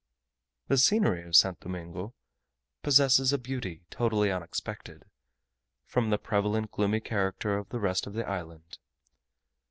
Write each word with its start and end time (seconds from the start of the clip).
The 0.67 0.79
scenery 0.79 1.21
of 1.27 1.35
St. 1.35 1.59
Domingo 1.59 2.15
possesses 2.81 3.31
a 3.31 3.37
beauty 3.37 3.83
totally 3.91 4.31
unexpected, 4.31 5.05
from 5.85 6.09
the 6.09 6.17
prevalent 6.17 6.71
gloomy 6.71 7.01
character 7.01 7.55
of 7.55 7.69
the 7.69 7.77
rest 7.79 8.07
of 8.07 8.13
the 8.13 8.27
island. 8.27 8.79